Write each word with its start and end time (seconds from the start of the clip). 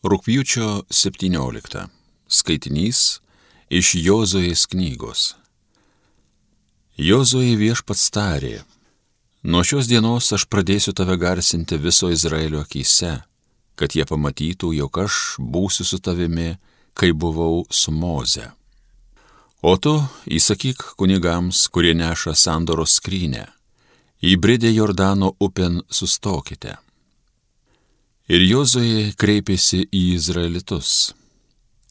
Rūpjūčio 0.00 0.86
17. 0.88 1.82
Skaitinys 2.24 3.20
iš 3.68 3.90
Jozojas 4.00 4.62
knygos. 4.72 5.34
Jozoje 6.96 7.58
viešpats 7.60 8.06
tarė, 8.08 8.62
nuo 9.44 9.60
šios 9.60 9.92
dienos 9.92 10.32
aš 10.32 10.48
pradėsiu 10.48 10.96
tave 10.96 11.18
garsinti 11.20 11.76
viso 11.76 12.08
Izraelio 12.08 12.64
akise, 12.64 13.18
kad 13.76 13.92
jie 13.92 14.08
pamatytų, 14.08 14.72
jog 14.80 15.04
aš 15.04 15.36
būsiu 15.36 15.84
su 15.84 16.00
tavimi, 16.00 16.56
kai 16.96 17.12
buvau 17.12 17.66
su 17.68 17.92
Moze. 17.92 18.48
O 19.60 19.76
tu 19.76 19.98
įsakyk 20.24 20.94
kunigams, 20.96 21.66
kurie 21.68 21.92
neša 21.92 22.32
sandoros 22.32 22.96
skrynę, 22.96 23.50
įbridę 24.24 24.72
Jordano 24.72 25.36
upėn 25.36 25.82
sustokite 25.92 26.80
Ir 28.30 28.44
Jozoje 28.46 29.08
kreipėsi 29.18 29.88
į 29.90 30.00
Izraelitus. 30.14 31.10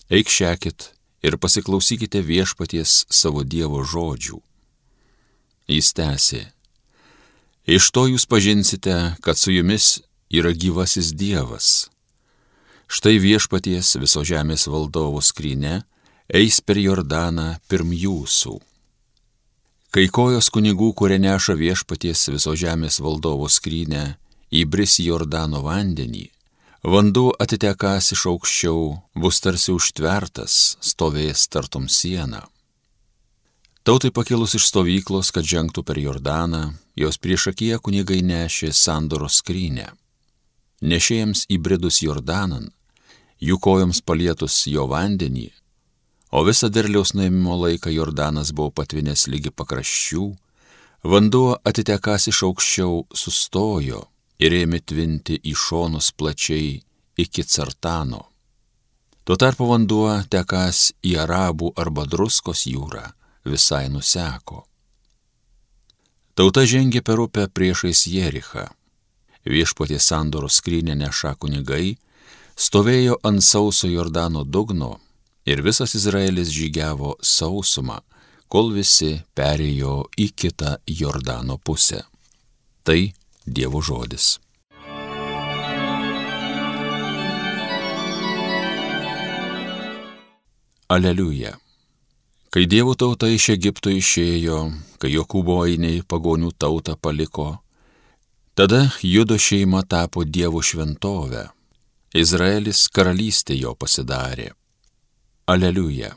Eik 0.08 0.30
šekit 0.32 0.86
ir 1.20 1.36
pasiklausykite 1.36 2.22
viešpaties 2.24 2.94
savo 3.12 3.44
Dievo 3.44 3.82
žodžių. 3.84 4.40
Jis 5.68 5.90
tęsė. 5.98 6.40
Iš 7.68 7.90
to 7.92 8.06
jūs 8.08 8.24
pažinsite, 8.24 8.96
kad 9.20 9.36
su 9.36 9.52
jumis 9.52 9.98
yra 10.32 10.54
gyvasis 10.56 11.12
Dievas. 11.12 11.90
Štai 12.88 13.18
viešpaties 13.20 13.98
viso 14.00 14.24
žemės 14.24 14.70
valdovo 14.72 15.20
skrynė 15.20 15.82
eis 16.32 16.62
per 16.64 16.80
Jordaną 16.80 17.58
pirm 17.68 17.92
jūsų. 17.92 18.56
Kai 19.92 20.08
kojos 20.08 20.48
kunigų, 20.56 20.94
kurie 20.96 21.20
neša 21.20 21.60
viešpaties 21.60 22.30
viso 22.32 22.56
žemės 22.56 23.04
valdovo 23.04 23.52
skrynę, 23.52 24.16
įbris 24.50 24.98
į 25.02 25.10
Jordano 25.12 25.62
vandenį, 25.62 26.26
vanduo 26.84 27.34
atitekas 27.38 28.12
iš 28.16 28.26
aukščiau, 28.32 28.96
bus 29.16 29.42
tarsi 29.44 29.74
užtvertas, 29.76 30.78
stovės 30.82 31.48
tartum 31.54 31.88
siena. 31.90 32.48
Tautai 33.86 34.12
pakilus 34.12 34.56
iš 34.58 34.68
stovyklos, 34.70 35.32
kad 35.32 35.46
žengtų 35.46 35.84
per 35.86 35.98
Jordaną, 36.02 36.74
jos 37.00 37.18
priešakyje 37.22 37.80
kunigai 37.80 38.20
nešė 38.26 38.74
sandoros 38.76 39.40
skrynę. 39.40 39.88
Nešėjams 40.82 41.46
įbridus 41.52 42.02
Jordanan, 42.04 42.70
jų 43.40 43.58
kojoms 43.62 44.02
palietus 44.02 44.66
jo 44.68 44.86
vandenį, 44.90 45.50
o 46.32 46.44
visą 46.46 46.70
derliaus 46.70 47.14
nuėmimo 47.16 47.56
laiką 47.66 47.92
Jordanas 47.94 48.52
buvo 48.54 48.72
patvinęs 48.82 49.28
lygi 49.32 49.52
pakraščių, 49.52 50.30
vanduo 51.04 51.58
atitekas 51.64 52.30
iš 52.32 52.44
aukščiau 52.48 53.04
sustojo 53.16 54.08
ir 54.40 54.56
ėmė 54.64 54.80
tvinti 54.88 55.38
į 55.44 55.54
šonus 55.56 56.12
plačiai 56.16 56.80
iki 57.20 57.44
Cartano. 57.44 58.26
Tuo 59.24 59.36
tarpu 59.38 59.68
vanduo 59.70 60.10
tekas 60.32 60.90
į 61.06 61.20
Arabų 61.26 61.74
arba 61.78 62.08
Druskos 62.10 62.66
jūrą 62.66 63.04
visai 63.46 63.88
nuseko. 63.94 64.64
Tauta 66.34 66.64
žengė 66.64 67.04
per 67.04 67.20
upę 67.20 67.50
priešais 67.52 68.06
Jerichą. 68.08 68.70
Viešpatė 69.50 70.00
sandoros 70.00 70.60
skrynė 70.60 70.96
neša 70.96 71.34
kunigai, 71.36 71.98
stovėjo 72.56 73.20
ant 73.28 73.44
sauso 73.44 73.90
Jordano 73.92 74.46
dugno 74.46 74.98
ir 75.46 75.62
visas 75.66 75.96
Izraelis 76.00 76.52
žygiavo 76.56 77.18
sausumą, 77.22 78.00
kol 78.48 78.72
visi 78.74 79.18
perėjo 79.36 80.06
į 80.18 80.30
kitą 80.36 80.78
Jordano 80.88 81.58
pusę. 81.58 82.04
Tai 82.84 83.02
Dievo 83.50 83.82
žodis. 83.82 84.38
Aleliuja. 90.90 91.58
Kai 92.50 92.66
Dievo 92.66 92.96
tauta 92.98 93.28
iš 93.30 93.52
Egipto 93.54 93.92
išėjo, 93.94 94.60
kai 95.02 95.12
Jokūbo 95.14 95.60
ainiai 95.66 96.02
pagonių 96.02 96.50
tautą 96.58 96.96
paliko, 96.98 97.60
tada 98.58 98.88
judo 99.06 99.38
šeima 99.38 99.84
tapo 99.86 100.26
Dievo 100.26 100.62
šventovę. 100.62 101.44
Izraelis 102.14 102.88
karalystė 102.90 103.58
jo 103.60 103.76
pasidarė. 103.78 104.50
Aleliuja. 105.46 106.16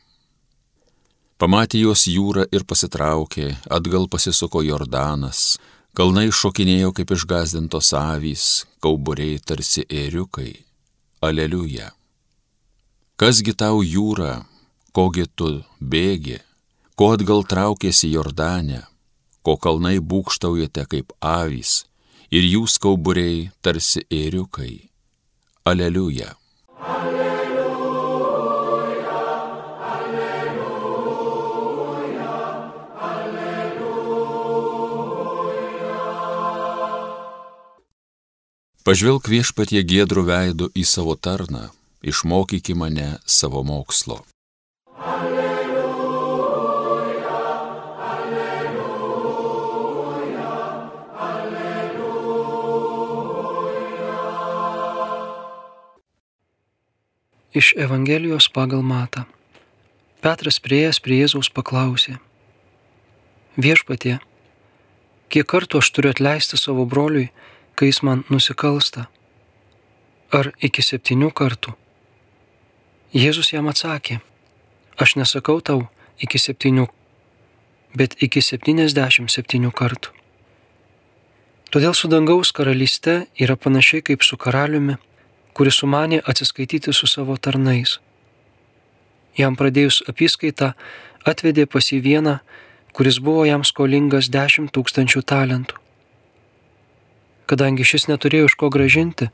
Pamatė 1.37 1.83
juos 1.83 2.07
jūrą 2.09 2.47
ir 2.55 2.65
pasitraukė, 2.65 3.51
atgal 3.69 4.09
pasisuko 4.09 4.63
Jordanas, 4.65 5.59
Kalnai 5.93 6.31
šokinėjo 6.33 6.95
kaip 6.97 7.11
išgazdintos 7.13 7.91
avys, 7.99 8.45
kauburiai 8.81 9.37
tarsi 9.45 9.83
ėriukai. 9.85 10.55
Aleliuja. 11.21 11.91
Kasgi 13.21 13.53
tau 13.53 13.83
jūra, 13.85 14.47
kogi 14.97 15.27
tu 15.37 15.51
bėgi, 15.79 16.39
ko 16.97 17.13
atgal 17.19 17.45
traukėsi 17.45 18.09
Jordanė, 18.15 18.81
ko 19.45 19.59
kalnai 19.61 19.99
būkštaujate 20.01 20.89
kaip 20.89 21.13
avys 21.21 21.83
ir 22.33 22.49
jūs 22.49 22.81
kauburiai 22.81 23.51
tarsi 23.61 24.07
ėriukai. 24.09 24.89
Aleliuja. 25.69 26.33
Pažvelk 38.83 39.29
viešpatie 39.31 39.79
gėdrų 39.87 40.25
veidų 40.27 40.67
į 40.75 40.83
savo 40.83 41.15
tarną, 41.15 41.71
išmokyki 42.03 42.75
mane 42.75 43.23
savo 43.23 43.63
mokslo. 43.63 44.27
Alleluja, 44.99 45.85
alleluja, 48.09 49.07
alleluja. 51.29 52.43
Iš 57.55 57.79
Evangelijos 57.79 58.51
pagal 58.51 58.83
Mata. 58.83 59.31
Petras 60.27 60.59
prieėjęs 60.59 60.99
prie 60.99 61.23
Jėzaus 61.23 61.55
paklausė. 61.55 62.19
Viešpatie, 63.55 64.19
kiek 65.31 65.47
kartų 65.47 65.79
aš 65.79 65.95
turiu 65.95 66.11
atleisti 66.11 66.59
savo 66.59 66.83
broliui, 66.83 67.31
kai 67.75 67.91
jis 67.91 68.03
man 68.03 68.25
nusikalsta? 68.31 69.07
Ar 70.33 70.53
iki 70.65 70.83
septynių 70.83 71.31
kartų? 71.37 71.75
Jėzus 73.13 73.53
jam 73.53 73.69
atsakė, 73.69 74.23
aš 74.97 75.17
nesakau 75.21 75.61
tau 75.61 75.89
iki 76.25 76.41
septynių, 76.41 76.87
bet 77.93 78.17
iki 78.25 78.41
septyniasdešimt 78.41 79.33
septynių 79.33 79.73
kartų. 79.77 80.15
Todėl 81.73 81.93
su 81.97 82.09
dangaus 82.09 82.53
karalyste 82.53 83.27
yra 83.41 83.57
panašiai 83.57 84.05
kaip 84.05 84.25
su 84.25 84.37
karaliumi, 84.41 84.97
kuris 85.57 85.81
sumanė 85.81 86.23
atsiskaityti 86.29 86.93
su 86.93 87.09
savo 87.09 87.37
tarnais. 87.37 87.99
Jam 89.37 89.57
pradėjus 89.57 90.03
apskaitą 90.09 90.73
atvedė 91.29 91.65
pas 91.69 91.93
į 91.93 92.01
vieną, 92.05 92.39
kuris 92.93 93.21
buvo 93.25 93.45
jam 93.49 93.65
skolingas 93.65 94.29
dešimt 94.33 94.73
tūkstančių 94.77 95.25
talentų. 95.25 95.82
Kadangi 97.51 97.85
šis 97.85 98.07
neturėjo 98.09 98.49
iš 98.49 98.57
ko 98.61 98.71
gražinti, 98.73 99.29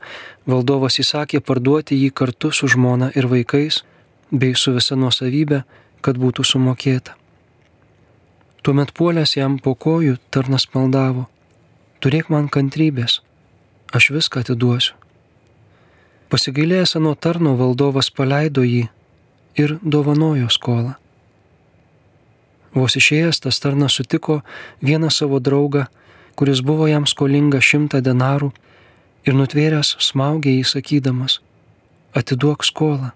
valdovas 0.49 0.99
įsakė 1.01 1.41
parduoti 1.45 1.97
jį 1.99 2.09
kartu 2.11 2.51
su 2.51 2.67
žmona 2.67 3.11
ir 3.15 3.29
vaikais, 3.31 3.83
bei 4.31 4.55
su 4.55 4.73
visa 4.75 4.97
nuosavybė, 4.99 5.63
kad 6.01 6.17
būtų 6.17 6.45
sumokėta. 6.45 7.15
Tuomet 8.63 8.91
puolęs 8.93 9.35
jam 9.37 9.57
po 9.59 9.75
kojų 9.75 10.17
tarnas 10.33 10.67
maldavo, 10.73 11.27
turėk 12.03 12.29
man 12.33 12.49
kantrybės, 12.51 13.21
aš 13.95 14.11
viską 14.15 14.43
atiduosiu. 14.43 14.95
Pasigailėjęs 16.29 16.97
nuo 17.01 17.15
tarno 17.15 17.55
valdovas 17.57 18.11
paleido 18.13 18.61
jį 18.61 18.83
ir 19.57 19.77
dovanojo 19.81 20.49
skolą. 20.53 20.97
Vos 22.75 22.95
išėjęs 22.99 23.41
tas 23.45 23.57
tarnas 23.63 23.95
sutiko 23.97 24.41
vieną 24.85 25.09
savo 25.09 25.39
draugą, 25.41 25.87
kuris 26.39 26.61
buvo 26.63 26.85
jam 26.87 27.03
skolinga 27.03 27.59
šimtą 27.59 27.99
denarų 27.99 28.53
ir 29.27 29.35
nutvėręs 29.35 29.97
smaugė 29.99 30.53
jį 30.53 30.67
sakydamas, 30.69 31.33
atiduok 32.15 32.61
skolą. 32.63 33.09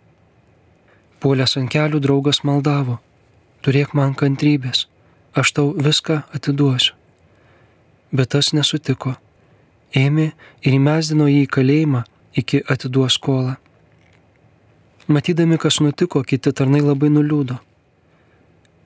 Puolęs 1.24 1.56
ant 1.62 1.72
kelių 1.72 2.02
draugas 2.04 2.42
maldavo, 2.44 2.98
turėk 3.64 3.94
man 3.96 4.12
kantrybės, 4.20 4.90
aš 5.40 5.54
tau 5.56 5.70
viską 5.86 6.18
atiduosiu. 6.36 6.98
Bet 8.12 8.34
tas 8.36 8.52
nesutiko, 8.52 9.14
ėmė 9.96 10.34
ir 10.60 10.76
įmesdino 10.76 11.30
jį 11.32 11.46
į 11.46 11.52
kalėjimą 11.56 12.02
iki 12.42 12.60
atiduos 12.76 13.16
skolą. 13.16 13.54
Matydami, 15.08 15.56
kas 15.64 15.80
nutiko, 15.80 16.26
kiti 16.28 16.52
tarnai 16.52 16.84
labai 16.84 17.08
nuliūdo. 17.16 17.56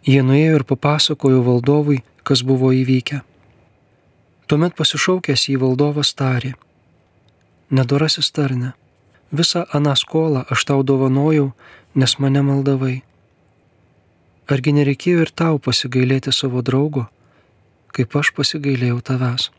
Jie 0.06 0.22
nuėjo 0.22 0.62
ir 0.62 0.68
papasakojo 0.70 1.42
valdovui, 1.50 2.04
kas 2.22 2.46
buvo 2.46 2.70
įvykę. 2.78 3.24
Tuomet 4.48 4.78
pasišaukęs 4.80 5.50
į 5.52 5.58
valdovas 5.60 6.14
tarė, 6.16 6.54
nedorasis 7.68 8.30
tarne, 8.32 8.70
visą 9.36 9.66
aną 9.76 9.96
skolą 10.00 10.46
aš 10.54 10.64
tau 10.70 10.86
dovanojau, 10.88 11.50
nes 12.00 12.14
mane 12.24 12.44
maldavai. 12.48 13.02
Argi 14.48 14.72
nereikėjo 14.78 15.26
ir 15.26 15.34
tau 15.36 15.60
pasigailėti 15.60 16.32
savo 16.32 16.64
draugo, 16.64 17.10
kaip 17.92 18.16
aš 18.16 18.32
pasigailėjau 18.40 19.02
tavęs. 19.12 19.50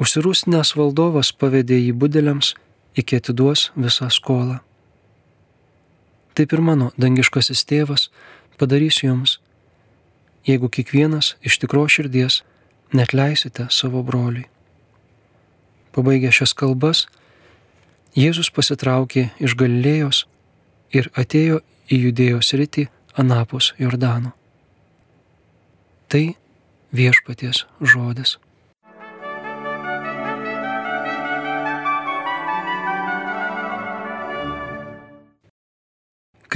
Užsirūstinęs 0.00 0.72
valdovas 0.78 1.34
pavedė 1.36 1.76
jį 1.76 1.92
budeliams, 1.92 2.54
iki 2.96 3.20
atiduos 3.20 3.68
visą 3.76 4.08
skolą. 4.08 4.62
Taip 6.32 6.54
ir 6.56 6.62
mano 6.64 6.92
dangiškasis 6.96 7.68
tėvas 7.68 8.08
padarys 8.56 9.02
jums, 9.04 9.42
jeigu 10.48 10.70
kiekvienas 10.72 11.34
iš 11.44 11.60
tikro 11.60 11.84
širdies 11.84 12.46
net 12.92 13.12
leisite 13.12 13.68
savo 13.70 14.02
broliui. 14.02 14.46
Pabaigę 15.92 16.32
šias 16.32 16.54
kalbas, 16.54 17.06
Jėzus 18.18 18.48
pasitraukė 18.50 19.28
iš 19.38 19.54
Galilėjos 19.58 20.24
ir 20.96 21.10
atėjo 21.14 21.60
į 21.92 21.98
judėjos 22.08 22.54
rytį 22.56 22.88
anapus 23.20 23.74
Jordano. 23.78 24.32
Tai 26.08 26.24
viešpaties 26.96 27.66
žodis. 27.80 28.38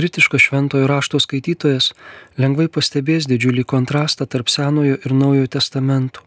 Kritiškas 0.02 0.40
šventojo 0.40 0.86
rašto 0.90 1.20
skaitytojas 1.22 1.92
lengvai 2.34 2.64
pastebės 2.66 3.28
didžiulį 3.30 3.62
kontrastą 3.70 4.26
tarp 4.26 4.48
Senojo 4.50 4.96
ir 4.98 5.12
Naujojo 5.14 5.46
testamentų. 5.54 6.24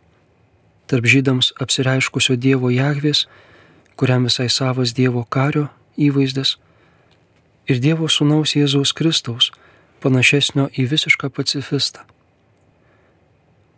Tarp 0.87 1.07
žydams 1.11 1.49
apsireiškusio 1.59 2.37
Dievo 2.39 2.71
Jahvės, 2.71 3.25
kuriam 3.99 4.29
visai 4.29 4.45
savas 4.47 4.93
Dievo 4.95 5.25
kario 5.27 5.65
įvaizdas, 5.99 6.53
ir 7.67 7.81
Dievo 7.83 8.07
Sūnaus 8.07 8.55
Jėzaus 8.55 8.95
Kristaus, 8.95 9.51
panašesnio 9.99 10.69
į 10.71 10.87
visišką 10.95 11.33
pacifistą. 11.35 12.07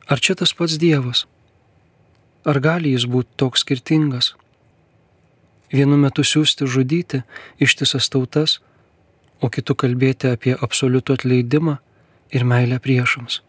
Ar 0.06 0.22
čia 0.22 0.38
tas 0.38 0.54
pats 0.54 0.78
Dievas? 0.78 1.26
Ar 2.46 2.62
gali 2.62 2.94
jis 2.94 3.10
būti 3.10 3.34
toks 3.34 3.66
skirtingas? 3.66 4.36
Vienu 5.74 5.98
metu 5.98 6.22
siūsti 6.22 6.70
žudyti 6.70 7.26
ištisas 7.58 8.14
tautas, 8.14 8.60
o 9.42 9.50
kitų 9.54 9.76
kalbėti 9.84 10.32
apie 10.32 10.56
absoliutų 10.56 11.18
atleidimą 11.20 11.78
ir 12.34 12.46
meilę 12.48 12.80
priešams. 12.84 13.42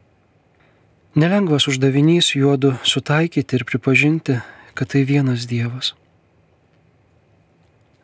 Nelengvas 1.19 1.67
uždavinys 1.71 2.35
juodu 2.37 2.77
sutaikyti 2.85 3.57
ir 3.57 3.65
pripažinti, 3.65 4.39
kad 4.75 4.93
tai 4.93 5.03
vienas 5.09 5.49
Dievas. 5.51 5.95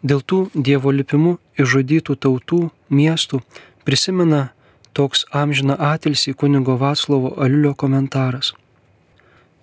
Dėl 0.03 0.21
tų 0.21 0.49
Dievo 0.55 0.91
lipimų 0.93 1.37
išžudytų 1.61 2.17
tautų, 2.21 2.59
miestų 2.91 3.41
prisimena 3.85 4.51
toks 4.93 5.25
amžina 5.31 5.77
atilsi 5.93 6.35
kunigo 6.35 6.77
Vaclovo 6.81 7.35
Aliulio 7.41 7.75
komentaras. 7.75 8.53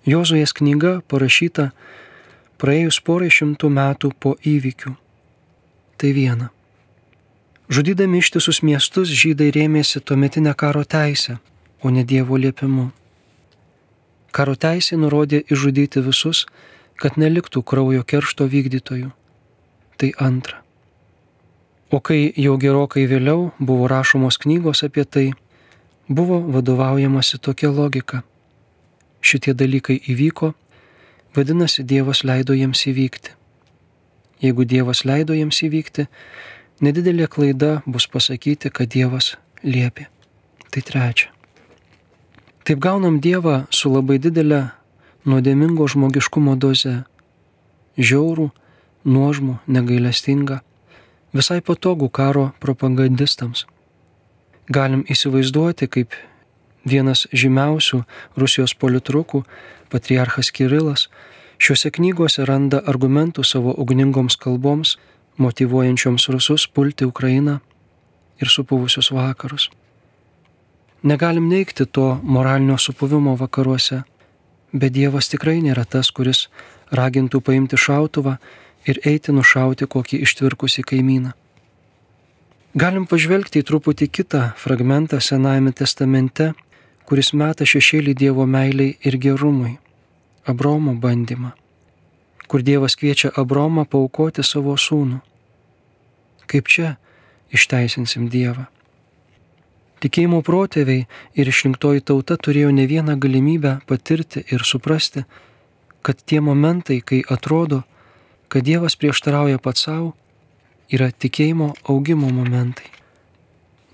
Jozuės 0.06 0.50
knyga 0.56 1.00
parašyta 1.06 1.70
praėjus 2.58 2.98
porai 3.06 3.30
šimtų 3.30 3.70
metų 3.70 4.10
po 4.18 4.34
įvykių. 4.42 4.96
Tai 5.98 6.10
viena. 6.16 6.50
Žudydami 7.72 8.18
ištisus 8.20 8.58
miestus 8.60 9.08
žydai 9.08 9.46
rėmėsi 9.48 10.02
tuometinę 10.04 10.52
karo 10.60 10.82
teisę, 10.84 11.38
o 11.80 11.88
ne 11.88 12.02
Dievo 12.04 12.36
liepimu. 12.36 12.90
Karo 14.28 14.52
teisė 14.60 14.98
nurodė 15.00 15.40
išžudyti 15.48 16.02
visus, 16.04 16.42
kad 17.00 17.16
neliktų 17.16 17.62
kraujo 17.64 18.04
keršto 18.04 18.44
vykdytojų. 18.52 19.08
Tai 19.96 20.10
antra. 20.20 20.60
O 21.88 22.02
kai 22.04 22.28
jau 22.36 22.58
gerokai 22.60 23.06
vėliau 23.08 23.48
buvo 23.56 23.88
rašomos 23.88 24.36
knygos 24.44 24.84
apie 24.84 25.08
tai, 25.08 25.26
buvo 26.08 26.42
vadovaujamasi 26.52 27.40
tokia 27.40 27.72
logika. 27.72 28.20
Šitie 29.24 29.56
dalykai 29.56 29.96
įvyko, 30.12 30.52
vadinasi, 31.32 31.88
Dievas 31.88 32.20
leido 32.20 32.52
jiems 32.52 32.84
įvykti. 32.92 33.32
Jeigu 34.44 34.68
Dievas 34.68 35.06
leido 35.08 35.32
jiems 35.32 35.64
įvykti, 35.64 36.10
Nedidelė 36.80 37.28
klaida 37.28 37.82
bus 37.86 38.08
pasakyti, 38.08 38.70
kad 38.70 38.88
Dievas 38.94 39.36
liepė. 39.62 40.08
Tai 40.72 40.80
trečia. 40.80 41.28
Taip 42.64 42.78
gaunam 42.78 43.20
Dievą 43.20 43.66
su 43.70 43.90
labai 43.92 44.16
didelė 44.22 44.70
nuodėmingo 45.26 45.86
žmogiškumo 45.90 46.54
doze. 46.56 47.02
Žiaurų, 47.98 48.48
nuožmų, 49.04 49.58
negailestinga, 49.66 50.62
visai 51.36 51.60
patogų 51.60 52.08
karo 52.08 52.52
propagandistams. 52.62 53.66
Galim 54.72 55.02
įsivaizduoti, 55.10 55.88
kaip 55.90 56.14
vienas 56.88 57.26
žymiausių 57.32 58.02
Rusijos 58.38 58.74
politrukų, 58.78 59.42
patriarchas 59.92 60.50
Kirilas, 60.54 61.08
šiuose 61.62 61.92
knygose 61.94 62.46
randa 62.48 62.80
argumentų 62.86 63.44
savo 63.44 63.74
ugningoms 63.74 64.38
kalboms 64.40 64.96
motivuojančioms 65.38 66.28
rusus 66.28 66.66
pulti 66.66 67.04
Ukrainą 67.04 67.58
ir 68.40 68.48
supuvusius 68.48 69.10
vakarus. 69.10 69.70
Negalim 71.02 71.48
neikti 71.48 71.86
to 71.86 72.20
moralinio 72.22 72.78
supuvimo 72.78 73.36
vakaruose, 73.36 74.02
bet 74.72 74.92
Dievas 74.92 75.28
tikrai 75.28 75.60
nėra 75.62 75.84
tas, 75.84 76.10
kuris 76.10 76.48
ragintų 76.92 77.40
paimti 77.40 77.76
šautuvą 77.76 78.36
ir 78.86 79.00
eiti 79.06 79.32
nušauti 79.32 79.86
kokį 79.86 80.22
ištvirkusį 80.26 80.84
kaimyną. 80.92 81.32
Galim 82.74 83.06
pažvelgti 83.06 83.60
į 83.60 83.66
truputį 83.68 84.08
kitą 84.08 84.42
fragmentą 84.56 85.20
Senajame 85.20 85.74
testamente, 85.76 86.52
kuris 87.04 87.32
meta 87.36 87.66
šešėlį 87.68 88.14
Dievo 88.14 88.46
meiliai 88.46 88.96
ir 89.04 89.18
gerumui- 89.18 89.76
Abromo 90.50 90.94
bandymą 90.94 91.52
kur 92.52 92.60
Dievas 92.60 92.98
kviečia 93.00 93.30
Abromą 93.32 93.86
paukoti 93.88 94.42
savo 94.44 94.74
sūnų. 94.76 95.22
Kaip 96.44 96.66
čia 96.68 96.88
išteisinsim 97.48 98.26
Dievą? 98.28 98.66
Tikėjimo 100.04 100.42
protėviai 100.44 101.06
ir 101.32 101.48
išrinktoji 101.48 102.02
tauta 102.04 102.36
turėjo 102.36 102.74
ne 102.76 102.84
vieną 102.90 103.14
galimybę 103.22 103.70
patirti 103.88 104.42
ir 104.52 104.66
suprasti, 104.68 105.22
kad 106.04 106.20
tie 106.28 106.42
momentai, 106.44 106.98
kai 107.00 107.22
atrodo, 107.24 107.86
kad 108.52 108.68
Dievas 108.68 108.98
prieštarauja 109.00 109.56
pats 109.56 109.86
savo, 109.86 110.10
yra 110.92 111.08
tikėjimo 111.08 111.70
augimo 111.88 112.28
momentai. 112.28 112.90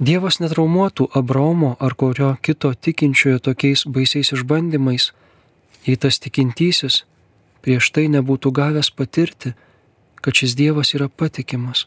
Dievas 0.03 0.41
netraumuotų 0.43 1.13
Abraomo 1.15 1.77
ar 1.79 1.95
kurio 1.95 2.33
kito 2.43 2.73
tikinčiojo 2.75 3.39
tokiais 3.39 3.87
baisiais 3.87 4.35
išbandymais, 4.35 5.13
jei 5.87 5.95
tas 5.95 6.19
tikintysis 6.19 7.05
prieš 7.63 7.91
tai 7.95 8.09
nebūtų 8.13 8.53
gavęs 8.55 8.91
patirti, 8.91 9.55
kad 10.23 10.35
šis 10.35 10.57
Dievas 10.59 10.95
yra 10.95 11.09
patikimas, 11.09 11.87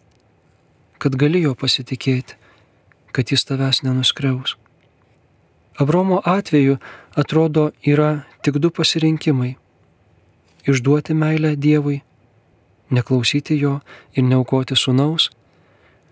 kad 1.01 1.15
gali 1.19 1.41
jo 1.43 1.53
pasitikėti, 1.55 2.37
kad 3.11 3.31
jis 3.31 3.45
tavęs 3.47 3.83
nenuskriaus. 3.83 4.55
Abromo 5.79 6.21
atveju 6.25 6.77
atrodo 7.15 7.71
yra 7.87 8.23
tik 8.43 8.59
du 8.59 8.69
pasirinkimai- 8.69 9.55
išduoti 10.69 11.13
meilę 11.13 11.55
Dievui, 11.55 12.01
neklausyti 12.89 13.57
jo 13.59 13.79
ir 14.15 14.23
neaukoti 14.23 14.75
sunaus, 14.75 15.29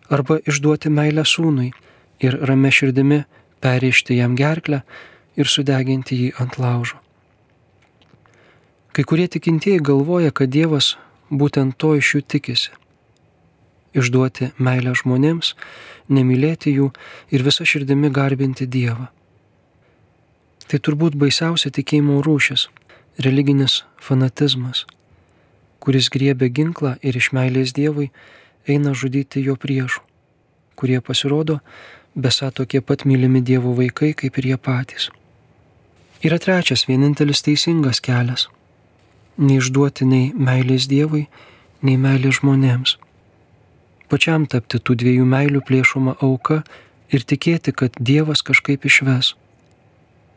arba 0.09 0.39
išduoti 0.39 0.89
meilę 0.89 1.23
sūnui 1.23 1.71
ir 2.19 2.39
rame 2.41 2.71
širdimi 2.71 3.25
perėšti 3.61 4.17
jam 4.17 4.35
gerklę 4.35 4.81
ir 5.35 5.45
sudeginti 5.45 6.15
jį 6.15 6.33
ant 6.41 6.57
laužo. 6.59 6.97
Kai 8.99 9.05
kurie 9.07 9.27
tikintieji 9.31 9.79
galvoja, 9.79 10.27
kad 10.35 10.51
Dievas 10.51 10.97
būtent 11.31 11.77
to 11.79 11.93
iš 11.95 12.07
jų 12.15 12.19
tikisi- 12.33 12.73
išduoti 13.99 14.49
meilę 14.59 14.91
žmonėms, 14.91 15.53
nemylėti 16.09 16.73
jų 16.75 16.89
ir 17.31 17.45
visą 17.47 17.63
širdimi 17.63 18.11
garbinti 18.11 18.67
Dievą. 18.67 19.07
Tai 20.67 20.79
turbūt 20.79 21.15
baisiausia 21.15 21.71
tikėjimo 21.71 22.19
rūšis- 22.27 22.67
religinis 23.25 23.83
fanatizmas, 24.01 24.83
kuris 25.79 26.09
griebė 26.09 26.51
ginklą 26.51 26.97
ir 27.01 27.15
iš 27.15 27.31
meilės 27.31 27.71
Dievui 27.71 28.11
eina 28.67 28.91
žudyti 28.91 29.41
jo 29.41 29.55
priešų, 29.55 30.01
kurie 30.75 30.99
pasirodo 30.99 31.61
besą 32.17 32.51
tokie 32.51 32.81
pat 32.81 33.05
mylimi 33.05 33.41
Dievo 33.41 33.73
vaikai 33.73 34.13
kaip 34.13 34.37
ir 34.37 34.43
jie 34.43 34.57
patys. 34.57 35.09
Yra 36.21 36.37
trečias 36.37 36.85
vienintelis 36.85 37.41
teisingas 37.41 38.01
kelias 38.01 38.49
neišduoti 39.39 40.05
nei 40.05 40.31
meilės 40.35 40.87
Dievui, 40.91 41.27
nei 41.81 41.97
meilės 41.97 42.39
žmonėms. 42.39 42.97
Pačiam 44.09 44.47
tapti 44.49 44.79
tų 44.81 44.95
dviejų 45.03 45.25
meilių 45.29 45.61
plėšoma 45.65 46.15
auka 46.25 46.63
ir 47.13 47.25
tikėti, 47.25 47.73
kad 47.73 47.95
Dievas 47.99 48.41
kažkaip 48.45 48.85
išves. 48.85 49.35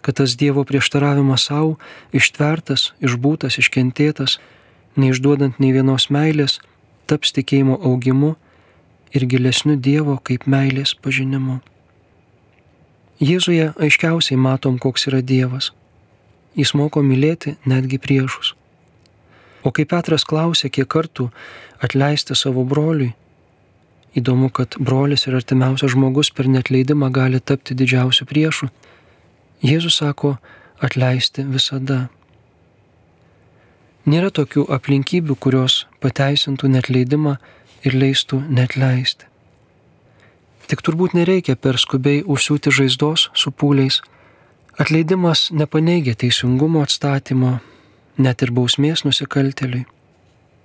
Kad 0.03 0.19
tas 0.21 0.37
Dievo 0.37 0.65
prieštaravimas 0.69 1.47
savo 1.49 1.79
ištvertas, 2.13 2.91
išbūtas, 3.01 3.59
iškentėtas, 3.63 4.39
neišduodant 4.97 5.61
nei 5.63 5.73
vienos 5.73 6.11
meilės, 6.13 6.59
taps 7.07 7.33
tikėjimo 7.33 7.79
augimu 7.81 8.35
ir 9.13 9.27
gilesniu 9.29 9.77
Dievo 9.77 10.19
kaip 10.23 10.47
meilės 10.47 10.95
pažinimu. 10.95 11.61
Jėzuje 13.23 13.71
aiškiausiai 13.79 14.37
matom, 14.37 14.81
koks 14.83 15.07
yra 15.09 15.23
Dievas. 15.23 15.71
Jis 16.59 16.75
moko 16.75 17.01
mylėti 17.07 17.55
netgi 17.65 18.01
priešus. 18.03 18.57
O 19.63 19.71
kai 19.71 19.87
Petras 19.87 20.25
klausė, 20.27 20.71
kiek 20.75 20.89
kartų 20.91 21.29
atleisti 21.83 22.35
savo 22.39 22.65
broliui, 22.67 23.13
įdomu, 24.19 24.51
kad 24.51 24.77
brolis 24.79 25.27
ir 25.27 25.37
artimiausias 25.39 25.95
žmogus 25.95 26.33
per 26.35 26.49
netleidimą 26.51 27.11
gali 27.15 27.41
tapti 27.41 27.77
didžiausiu 27.79 28.27
priešu, 28.29 28.71
Jėzus 29.63 30.01
sako 30.01 30.37
atleisti 30.83 31.45
visada. 31.47 32.09
Nėra 34.11 34.33
tokių 34.35 34.65
aplinkybių, 34.75 35.37
kurios 35.39 35.85
pateisintų 36.03 36.67
netleidimą 36.73 37.37
ir 37.87 37.95
leistų 37.95 38.41
netleisti. 38.51 39.29
Tik 40.67 40.83
turbūt 40.83 41.15
nereikia 41.15 41.55
per 41.55 41.79
skubiai 41.79 42.25
užsiūti 42.27 42.73
žaizdos 42.75 43.29
su 43.39 43.53
pūliais. 43.55 44.01
Atleidimas 44.83 45.51
nepaneigia 45.55 46.17
teisingumo 46.19 46.83
atstatymo, 46.83 47.61
net 48.19 48.43
ir 48.43 48.53
bausmės 48.53 49.05
nusikalteliui. 49.05 49.87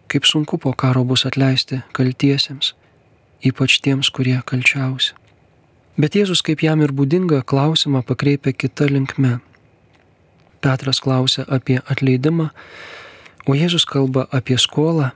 Kaip 0.07 0.25
sunku 0.25 0.57
po 0.57 0.73
karo 0.73 1.03
bus 1.03 1.25
atleisti 1.27 1.81
kaltiesiems, 1.93 2.73
ypač 3.43 3.79
tiems, 3.83 4.09
kurie 4.09 4.39
kalčiausi. 4.45 5.15
Bet 5.97 6.15
Jėzus, 6.15 6.43
kaip 6.45 6.61
jam 6.63 6.81
ir 6.85 6.93
būdinga, 6.93 7.41
klausimą 7.43 8.03
pakreipia 8.05 8.53
kitą 8.53 8.87
linkme. 8.91 9.39
Petras 10.61 11.01
klausia 11.01 11.43
apie 11.47 11.81
atleidimą, 11.89 12.51
O 13.47 13.53
Jėzus 13.55 13.85
kalba 13.87 14.25
apie 14.35 14.57
skolą, 14.59 15.13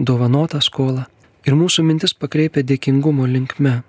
dovanotą 0.00 0.62
skolą 0.64 1.02
ir 1.44 1.56
mūsų 1.60 1.82
mintis 1.84 2.14
pakreipia 2.16 2.62
dėkingumo 2.64 3.26
linkme. 3.28 3.82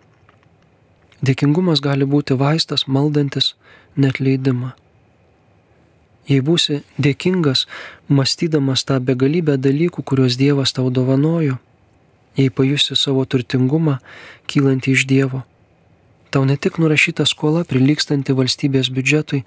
Dėkingumas 1.23 1.79
gali 1.85 2.03
būti 2.03 2.35
vaistas 2.35 2.83
maldantis 2.87 3.53
net 3.95 4.19
leidimą. 4.19 4.73
Jei 6.27 6.41
būsi 6.43 6.81
dėkingas, 6.99 7.65
mąstydamas 8.11 8.83
tą 8.87 8.99
begalybę 8.99 9.55
dalykų, 9.57 10.03
kuriuos 10.03 10.35
Dievas 10.35 10.75
tau 10.75 10.89
dovanojo, 10.91 11.55
jei 12.35 12.49
pajusi 12.51 12.97
savo 12.99 13.23
turtingumą 13.25 13.97
kylantį 14.51 14.91
iš 14.97 15.05
Dievo, 15.07 15.43
tau 16.31 16.43
ne 16.43 16.57
tik 16.59 16.81
nurašyta 16.83 17.25
skola 17.25 17.63
prilykstanti 17.63 18.35
valstybės 18.35 18.91
biudžetui, 18.91 19.45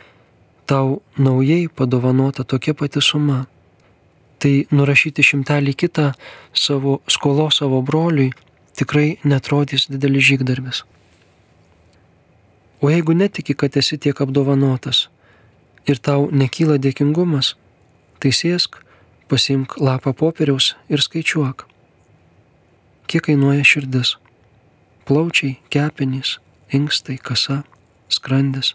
tau 0.64 1.02
naujai 1.20 1.68
padovanota 1.68 2.44
tokia 2.44 2.74
pati 2.74 3.04
suma 3.04 3.44
tai 4.40 4.64
nurašyti 4.72 5.24
šimtelį 5.26 5.74
kitą 5.76 6.10
savo 6.56 7.00
skolo 7.10 7.50
savo 7.52 7.82
broliui 7.84 8.30
tikrai 8.80 9.18
netrodys 9.24 9.88
didelis 9.92 10.24
žygdarbis. 10.30 10.84
O 12.80 12.88
jeigu 12.88 13.12
netiki, 13.12 13.52
kad 13.52 13.76
esi 13.76 13.98
tiek 14.00 14.20
apdovanotas 14.24 15.08
ir 15.88 15.98
tau 15.98 16.28
nekyla 16.32 16.78
dėkingumas, 16.82 17.54
tai 18.20 18.32
sėsk, 18.34 18.80
pasimk 19.30 19.78
lapą 19.80 20.12
popieriaus 20.12 20.74
ir 20.88 21.02
skaičiuok. 21.02 21.66
Kiek 23.10 23.24
kainuoja 23.26 23.64
širdis? 23.66 24.16
Plaučiai, 25.06 25.58
kepenys, 25.72 26.38
inkstai, 26.70 27.16
kasa, 27.18 27.62
skrandis, 28.08 28.74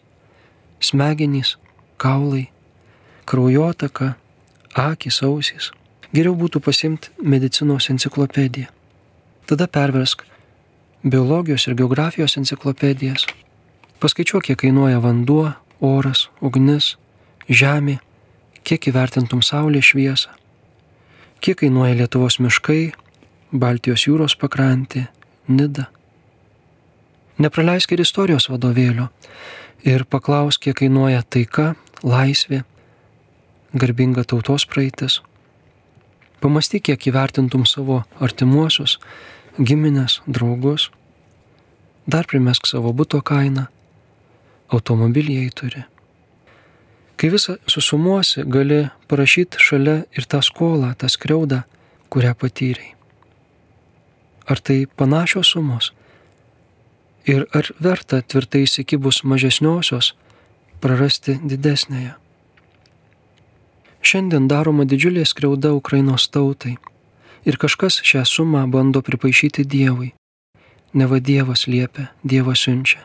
smegenys, 0.84 1.56
kaulai, 1.98 2.50
kraujotaka, 3.26 4.16
akis, 4.76 5.22
ausys. 5.24 5.72
Geriau 6.16 6.36
būtų 6.36 6.62
pasimti 6.64 7.12
medicinos 7.20 7.90
enciklopediją. 7.92 8.68
Tada 9.46 9.68
perversk 9.68 10.24
biologijos 11.04 11.68
ir 11.68 11.76
geografijos 11.78 12.38
enciklopedijas. 12.40 13.28
Paskaičiuok, 14.00 14.48
kiek 14.50 14.60
kainuoja 14.64 15.00
vanduo, 15.04 15.52
oras, 15.82 16.30
ugnis, 16.42 16.96
žemė, 17.50 18.00
kiek 18.66 18.88
įvertintum 18.90 19.42
Saulės 19.46 19.92
šviesą, 19.92 20.32
kiek 21.42 21.60
kainuoja 21.62 21.98
Lietuvos 22.00 22.40
miškai, 22.40 22.94
Baltijos 23.54 24.08
jūros 24.08 24.36
pakrantė, 24.40 25.08
Nida. 25.48 25.86
Nepraleisk 27.38 27.92
ir 27.94 28.02
istorijos 28.02 28.48
vadovėlio 28.50 29.10
ir 29.86 30.06
paklausk, 30.10 30.64
kiek 30.66 30.80
kainuoja 30.82 31.22
taika, 31.30 31.76
laisvė, 32.02 32.64
garbinga 33.76 34.24
tautos 34.24 34.66
praeitis. 34.66 35.20
Pamastyk, 36.42 36.88
kiek 36.90 37.08
įvertintum 37.12 37.66
savo 37.70 38.02
artimuosius, 38.24 38.98
giminės, 39.60 40.22
draugus. 40.28 40.90
Dar 42.08 42.28
primesk 42.30 42.68
savo 42.70 42.92
būto 42.94 43.22
kainą, 43.26 43.68
automobilį 44.74 45.42
jai 45.42 45.52
turi. 45.60 45.84
Kai 47.16 47.30
visą 47.32 47.56
susumuosi, 47.72 48.44
gali 48.44 48.90
parašyti 49.08 49.62
šalia 49.62 50.02
ir 50.18 50.28
tą 50.28 50.42
skolą, 50.44 50.92
tą 51.00 51.08
skriaudą, 51.10 51.62
kurią 52.12 52.34
patyrei. 52.36 52.92
Ar 54.46 54.60
tai 54.60 54.86
panašios 54.86 55.54
sumos? 55.56 55.94
Ir 57.26 57.48
ar 57.58 57.72
verta 57.82 58.22
tvirtai 58.22 58.66
įsikibus 58.68 59.24
mažesniosios 59.24 60.12
prarasti 60.84 61.40
didesnėje? 61.42 62.14
Šiandien 64.06 64.46
daroma 64.52 64.86
didžiulė 64.86 65.24
skriauda 65.26 65.72
Ukrainos 65.74 66.28
tautai 66.30 66.76
ir 67.50 67.58
kažkas 67.58 68.04
šią 68.06 68.22
sumą 68.30 68.68
bando 68.70 69.02
pripaišyti 69.02 69.66
Dievui. 69.66 70.12
Ne 70.94 71.08
va 71.10 71.18
Dievas 71.20 71.66
liepia, 71.66 72.12
Dievas 72.24 72.68
siunčia. 72.68 73.02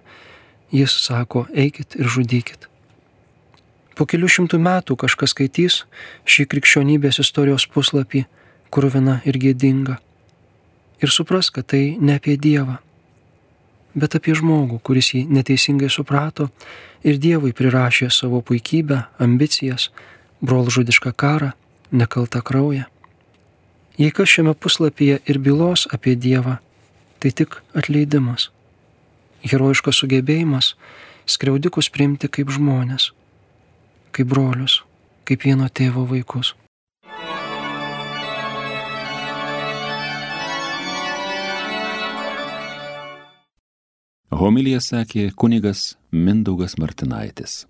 Jis 0.70 0.92
sako, 1.04 1.46
eikit 1.54 1.96
ir 1.98 2.06
žudykit. 2.06 2.68
Po 3.98 4.06
kelių 4.06 4.28
šimtų 4.30 4.60
metų 4.62 4.96
kažkas 4.96 5.34
skaitys 5.34 5.82
šį 6.24 6.46
krikščionybės 6.52 7.18
istorijos 7.20 7.66
puslapį, 7.68 8.22
kurvina 8.70 9.18
ir 9.26 9.38
gėdinga. 9.42 9.98
Ir 11.02 11.10
supras, 11.10 11.50
kad 11.50 11.66
tai 11.72 11.96
ne 11.98 12.14
apie 12.20 12.36
Dievą, 12.38 12.78
bet 13.94 14.14
apie 14.14 14.36
žmogų, 14.38 14.78
kuris 14.84 15.10
jį 15.14 15.24
neteisingai 15.32 15.90
suprato 15.90 16.48
ir 17.02 17.18
Dievui 17.18 17.52
prirašė 17.56 18.10
savo 18.14 18.40
puikybę, 18.46 19.02
ambicijas, 19.18 19.88
brolžudišką 20.40 21.12
karą, 21.16 21.50
nekaltą 21.90 22.42
kraują. 22.46 22.86
Jei 23.98 24.12
kas 24.14 24.30
šiame 24.32 24.54
puslapyje 24.54 25.18
ir 25.26 25.38
bylos 25.42 25.88
apie 25.92 26.14
Dievą, 26.16 26.56
tai 27.20 27.34
tik 27.36 27.58
atleidimas, 27.76 28.48
herojiškas 29.44 30.02
sugebėjimas 30.02 30.74
skriaudikus 31.30 31.90
priimti 31.92 32.28
kaip 32.28 32.50
žmonės, 32.52 33.10
kaip 34.16 34.30
brolius, 34.32 34.80
kaip 35.28 35.46
vieno 35.46 35.68
tėvo 35.68 36.06
vaikus. 36.10 36.54
Homilija 44.40 44.78
sakė 44.80 45.26
kunigas 45.36 45.98
Mindaugas 46.10 46.78
Martinaitis. 46.80 47.66